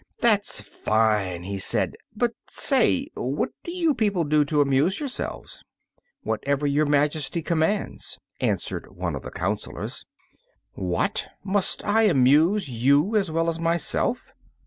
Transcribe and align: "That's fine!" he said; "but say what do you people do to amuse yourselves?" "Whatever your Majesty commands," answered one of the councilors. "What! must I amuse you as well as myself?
"That's 0.19 0.59
fine!" 0.59 1.43
he 1.43 1.59
said; 1.59 1.95
"but 2.15 2.33
say 2.49 3.09
what 3.13 3.51
do 3.63 3.71
you 3.71 3.93
people 3.93 4.23
do 4.23 4.43
to 4.45 4.59
amuse 4.59 4.99
yourselves?" 4.99 5.63
"Whatever 6.23 6.65
your 6.65 6.87
Majesty 6.87 7.43
commands," 7.43 8.17
answered 8.39 8.87
one 8.89 9.13
of 9.13 9.21
the 9.21 9.29
councilors. 9.29 10.07
"What! 10.73 11.27
must 11.43 11.85
I 11.85 12.05
amuse 12.07 12.67
you 12.67 13.15
as 13.15 13.29
well 13.29 13.47
as 13.47 13.59
myself? 13.59 14.31